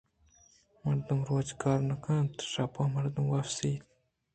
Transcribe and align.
مردم 0.83 1.19
روچ 1.29 1.49
ءَ 1.53 1.59
کار 1.61 1.79
کن 2.03 2.17
اَنت 2.21 2.35
ءُ 2.43 2.49
شپ 2.51 2.73
ءَ 2.83 2.93
مردم 2.95 3.25
وپس 3.27 3.57
اَنت 3.63 3.87